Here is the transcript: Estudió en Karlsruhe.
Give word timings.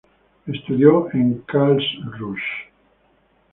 Estudió 0.47 1.09
en 1.13 1.43
Karlsruhe. 1.43 2.41